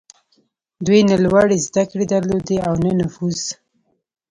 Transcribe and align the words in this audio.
دوی 0.85 0.99
نه 1.09 1.15
لوړې 1.23 1.57
زدهکړې 1.67 2.05
درلودې 2.13 2.57
او 2.67 2.73
نه 2.83 2.91
نفوذ. 2.99 3.39